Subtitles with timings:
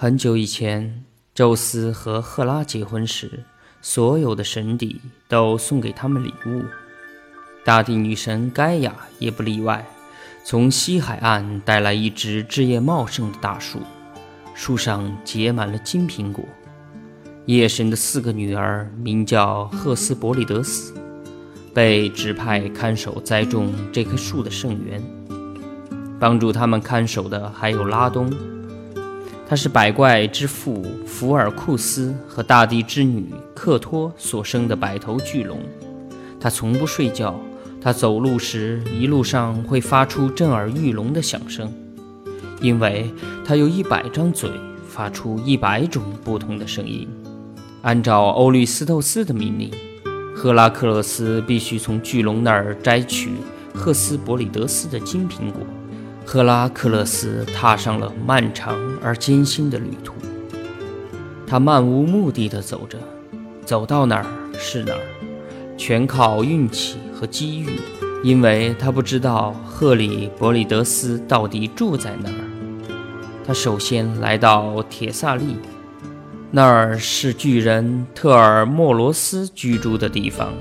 [0.00, 1.02] 很久以前，
[1.34, 3.42] 宙斯和赫拉结婚时，
[3.82, 6.62] 所有的神邸都送给他们礼物，
[7.64, 9.84] 大地女神盖亚也不例外。
[10.44, 13.80] 从西海岸带来一只枝叶茂盛的大树，
[14.54, 16.44] 树上结满了金苹果。
[17.46, 20.94] 夜神的四个女儿名叫赫斯伯里德斯，
[21.74, 25.02] 被指派看守栽种这棵树的圣园。
[26.20, 28.32] 帮助他们看守的还有拉东。
[29.48, 35.58] 他是百怪之父福尔库斯和大地之女克托所生的百头巨龙。
[36.38, 37.34] 他从不睡觉，
[37.80, 41.72] 他走路时一路上会发出震耳欲聋的响声，
[42.60, 43.10] 因为
[43.42, 44.50] 他有一百张嘴，
[44.86, 47.08] 发出一百种不同的声音。
[47.80, 49.72] 按照欧律斯透斯的命令，
[50.36, 53.30] 赫拉克勒斯必须从巨龙那儿摘取
[53.72, 55.62] 赫斯伯里德斯的金苹果。
[56.30, 60.12] 赫拉克勒斯踏上了漫长而艰辛的旅途。
[61.46, 62.98] 他漫无目的地走着，
[63.64, 64.26] 走到哪儿
[64.58, 65.00] 是哪儿，
[65.78, 67.80] 全靠运气和机遇，
[68.22, 72.92] 因为他不知道赫里伯里德斯到底住在哪儿。
[73.46, 75.56] 他首先来到铁萨利，
[76.50, 80.52] 那儿是巨人特尔莫罗斯居住的地方。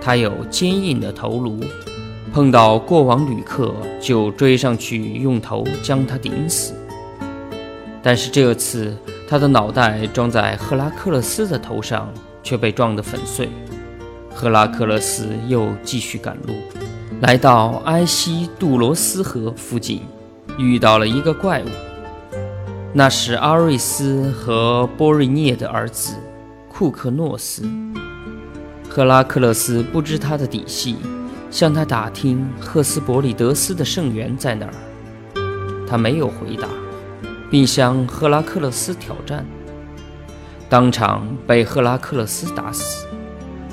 [0.00, 1.60] 他有坚硬的头颅。
[2.32, 6.74] 碰到过往旅客，就追上去用头将他顶死。
[8.02, 8.96] 但是这次，
[9.28, 12.08] 他的脑袋装在赫拉克勒斯的头上，
[12.42, 13.48] 却被撞得粉碎。
[14.32, 16.54] 赫拉克勒斯又继续赶路，
[17.20, 20.02] 来到埃西杜罗斯河附近，
[20.56, 21.66] 遇到了一个怪物，
[22.92, 26.14] 那是阿瑞斯和波瑞涅的儿子
[26.68, 27.68] 库克诺斯。
[28.88, 30.96] 赫拉克勒斯不知他的底细。
[31.50, 34.72] 向他打听赫斯伯里德斯的圣园在哪儿，
[35.86, 36.68] 他没有回答，
[37.50, 39.44] 并向赫拉克勒斯挑战，
[40.68, 43.04] 当场被赫拉克勒斯打死。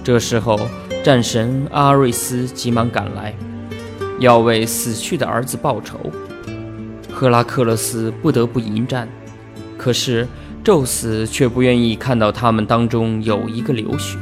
[0.03, 0.59] 这时候，
[1.03, 3.35] 战神阿瑞斯急忙赶来，
[4.19, 5.99] 要为死去的儿子报仇。
[7.13, 9.07] 赫拉克勒斯不得不迎战，
[9.77, 10.27] 可是
[10.63, 14.17] 宙斯却不愿意看到他们当中有一个流血，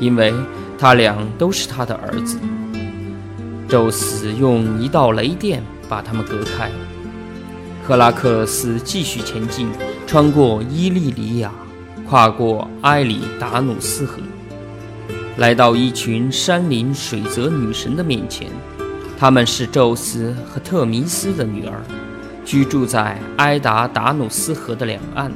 [0.00, 0.34] 因为
[0.76, 2.38] 他俩都是他的儿子。
[3.70, 6.68] 宙斯用一道雷电把他们隔开。
[7.86, 9.68] 赫拉克勒斯继续前进，
[10.08, 11.52] 穿过伊利里亚，
[12.08, 14.20] 跨过埃里达努斯河，
[15.36, 18.48] 来到一群山林水泽女神的面前。
[19.16, 21.80] 她们是宙斯和特弥斯的女儿，
[22.44, 25.30] 居住在埃达达努斯河的两岸。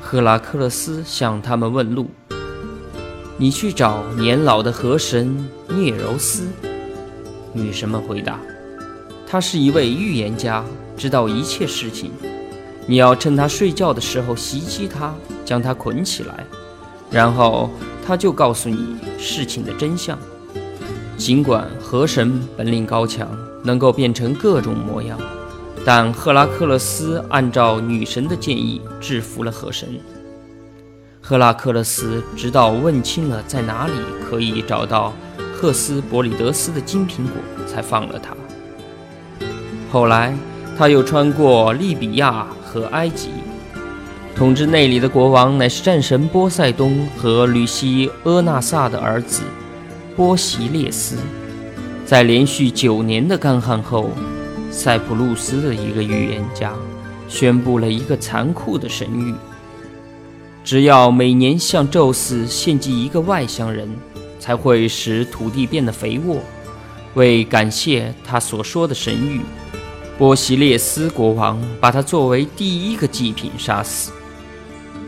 [0.00, 2.10] 赫拉克勒斯向他们问路
[3.38, 6.48] ：“你去找年老的河神涅柔斯。”
[7.52, 8.38] 女神们回答
[9.26, 10.64] ：“他是一位预言家，
[10.96, 12.12] 知道一切事情。
[12.86, 16.44] 你要趁他睡觉的时候袭击他，将他捆起来，
[17.10, 17.70] 然后
[18.06, 20.18] 他就告诉你事情的真相。
[21.16, 23.28] 尽管河神本领高强，
[23.64, 25.18] 能够变成各种模样，
[25.84, 29.88] 但赫拉克勒斯按照女神的建议制服了河神。
[31.20, 33.92] 赫拉克勒斯直到问清了在哪里
[34.24, 35.12] 可以找到。”
[35.60, 38.34] 赫斯伯里德斯的金苹果才放了他。
[39.92, 40.34] 后来，
[40.78, 43.28] 他又穿过利比亚和埃及，
[44.34, 49.42] 统治那里的国王乃是战神波塞冬和吕西阿纳萨的儿子
[50.16, 51.16] 波西列斯。
[52.06, 54.10] 在连续九年的干旱后，
[54.70, 56.72] 塞浦路斯的一个预言家
[57.28, 59.34] 宣布了一个残酷的神谕：
[60.64, 63.86] 只要每年向宙斯献祭一个外乡人。
[64.40, 66.40] 才会使土地变得肥沃。
[67.14, 69.40] 为感谢他所说的神谕，
[70.18, 74.12] 波西列斯国王把他作为第一个祭品杀死。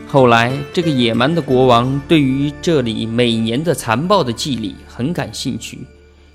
[0.07, 5.87] 后来，这个野蛮的国王对于这里每年的残暴的祭礼很感兴趣，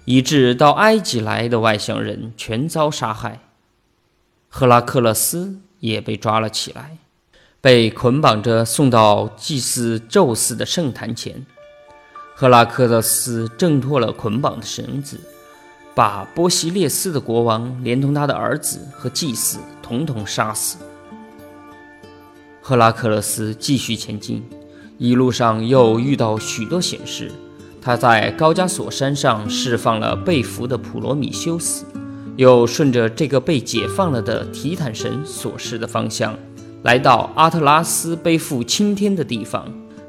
[0.04, 3.40] 以致到埃及来的外乡人全遭杀害。
[4.48, 6.98] 赫拉克勒斯也被抓了起来，
[7.60, 11.46] 被捆绑着送到祭祀宙斯的圣坛前。
[12.40, 15.18] 赫拉克勒斯挣脱了捆绑的绳子，
[15.92, 20.78] 把波西列斯的国王连同他的儿子和祭司统统杀死。
[22.62, 24.48] 赫拉克勒斯继续前进，
[24.98, 27.32] 一路上又遇到许多险事。
[27.82, 31.84] 他在高加索山上释放了被俘的普罗米修斯，
[32.36, 36.38] 又顺着这个被解放了的提坦神所示的方向，
[36.84, 39.66] 来到阿特拉斯背负青天的地方。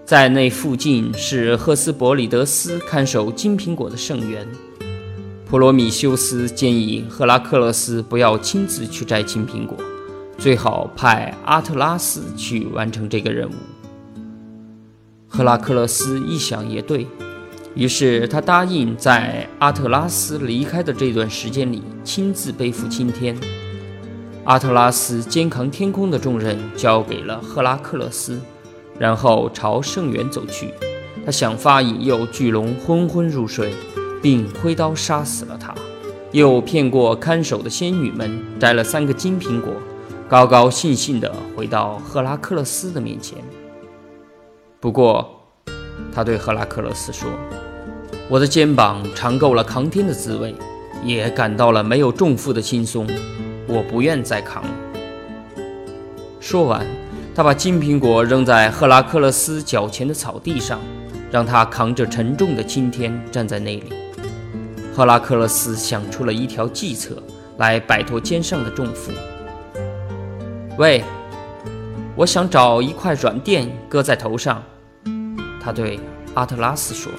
[0.09, 4.43] 在那附近是赫斯伯里德斯看守金苹果的圣园。
[5.45, 9.77] 普罗米修斯建议赫拉克勒斯不要亲自去摘金苹果，
[10.35, 13.53] 最好派阿特拉斯去完成这个任务。
[15.27, 17.05] 赫拉克勒斯一想也对，
[17.75, 23.37] 于是他答应在阿特拉斯离开的这段时间里亲自背负青天。
[24.45, 28.41] 阿特拉斯肩扛天空的重任交给了赫拉克勒斯，
[28.99, 30.73] 然后朝圣园走去。
[31.25, 33.73] 他想法引诱巨龙昏昏入睡，
[34.21, 35.73] 并挥刀杀死了他，
[36.31, 39.73] 又骗过看守的仙女们，摘了三个金苹果，
[40.27, 43.37] 高高兴兴地回到赫拉克勒斯的面前。
[44.79, 45.29] 不过，
[46.13, 47.29] 他对赫拉克勒斯说
[48.29, 50.55] ：“我的肩膀尝够了扛天的滋味，
[51.03, 53.05] 也感到了没有重负的轻松。
[53.67, 54.63] 我不愿再扛。”
[56.39, 56.85] 说完，
[57.39, 60.77] 他把金苹果扔在赫拉克勒斯脚前的草地上，
[61.31, 63.93] 让他扛着沉重的青天站在那里。
[64.93, 67.15] 赫拉克勒斯想出了一条计策
[67.57, 69.13] 来摆脱肩上的重负。
[70.77, 71.01] 喂！
[72.13, 74.61] 我想找一块软垫搁在头上，
[75.61, 75.97] 他对
[76.33, 77.09] 阿特拉斯说：“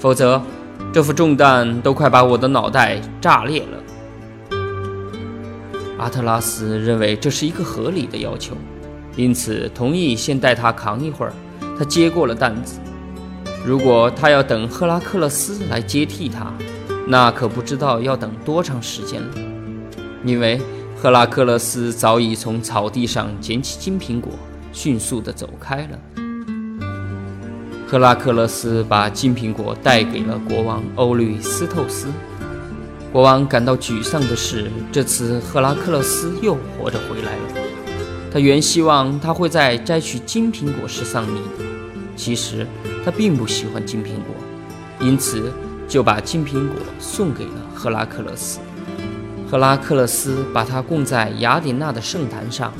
[0.00, 0.40] 否则，
[0.90, 4.58] 这副重担都快把我的脑袋炸裂了。”
[6.00, 8.56] 阿特拉斯认为这是一个合理的要求，
[9.16, 11.32] 因此同意先带他扛一会儿。
[11.78, 12.80] 他接过了担子。
[13.64, 16.52] 如果他要等赫拉克勒斯来接替他，
[17.06, 19.28] 那可不知道要等多长时间了，
[20.24, 20.60] 因为。
[20.94, 24.34] 赫拉克勒斯早已从草地上捡起金苹果，
[24.72, 25.98] 迅速地走开了。
[27.88, 32.06] 赫拉克勒斯把金苹果带给了国王欧律斯透斯。
[33.12, 37.71] 国王感到沮丧的是，这次赫拉克勒斯又活着回来了。
[38.32, 41.42] 他原希望他会在摘取金苹果时丧命，
[42.16, 42.66] 其实
[43.04, 44.34] 他并不喜欢金苹果，
[45.00, 45.52] 因此
[45.86, 48.58] 就把金苹果送给了赫拉克勒斯。
[49.46, 52.72] 赫拉克勒斯把它供在雅典娜的圣坛上，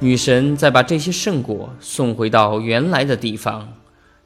[0.00, 3.68] 女神再把这些圣果送回到原来的地方，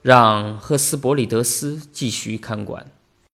[0.01, 2.87] 让赫斯伯里德斯继续看管。